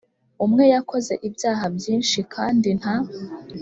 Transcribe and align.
umwe 0.45 0.63
yakoze 0.73 1.13
ibyaha 1.27 1.65
byinshi 1.77 2.19
kandi 2.33 2.69
nta 2.79 2.95